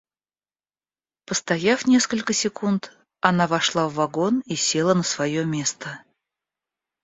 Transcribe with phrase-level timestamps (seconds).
[1.27, 6.03] Постояв несколько секунд, она вошла в вагон и села на свое место.